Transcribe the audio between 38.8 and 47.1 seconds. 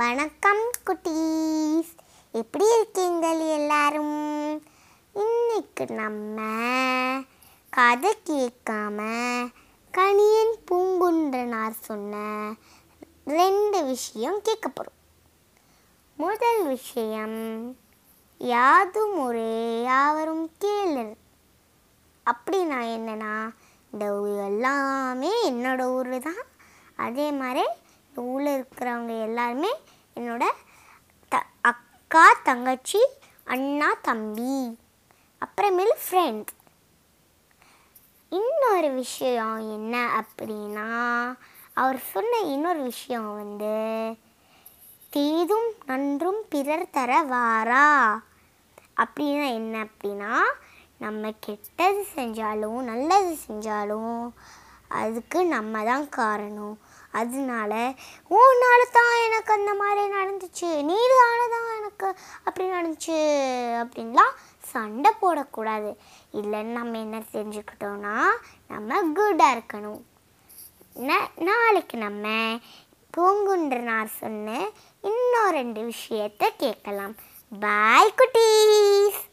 விஷயம் என்ன அப்படின்னா அவர் சொன்ன இன்னொரு விஷயம் வந்து தீதும் நன்றும் பிறர்